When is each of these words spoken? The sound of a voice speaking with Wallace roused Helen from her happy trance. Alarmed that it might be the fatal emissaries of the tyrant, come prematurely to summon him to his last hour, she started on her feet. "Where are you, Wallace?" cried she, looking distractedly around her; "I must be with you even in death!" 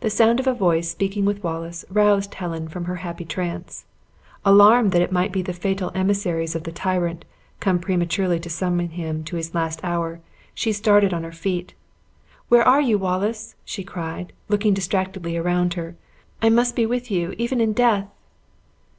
The 0.00 0.10
sound 0.10 0.38
of 0.38 0.46
a 0.46 0.52
voice 0.52 0.90
speaking 0.90 1.24
with 1.24 1.42
Wallace 1.42 1.86
roused 1.88 2.34
Helen 2.34 2.68
from 2.68 2.84
her 2.84 2.96
happy 2.96 3.24
trance. 3.24 3.86
Alarmed 4.44 4.92
that 4.92 5.00
it 5.00 5.12
might 5.12 5.32
be 5.32 5.40
the 5.40 5.54
fatal 5.54 5.90
emissaries 5.94 6.54
of 6.54 6.64
the 6.64 6.70
tyrant, 6.72 7.24
come 7.58 7.78
prematurely 7.78 8.38
to 8.38 8.50
summon 8.50 8.90
him 8.90 9.24
to 9.24 9.36
his 9.36 9.54
last 9.54 9.80
hour, 9.82 10.20
she 10.52 10.74
started 10.74 11.14
on 11.14 11.24
her 11.24 11.32
feet. 11.32 11.72
"Where 12.50 12.68
are 12.68 12.82
you, 12.82 12.98
Wallace?" 12.98 13.54
cried 13.86 14.26
she, 14.28 14.34
looking 14.50 14.74
distractedly 14.74 15.38
around 15.38 15.72
her; 15.72 15.96
"I 16.42 16.50
must 16.50 16.76
be 16.76 16.84
with 16.84 17.10
you 17.10 17.34
even 17.38 17.62
in 17.62 17.72
death!" 17.72 18.08